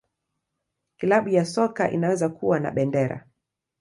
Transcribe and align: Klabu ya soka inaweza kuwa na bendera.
Klabu 0.97 1.29
ya 1.29 1.45
soka 1.45 1.91
inaweza 1.91 2.29
kuwa 2.29 2.59
na 2.59 2.71
bendera. 2.71 3.27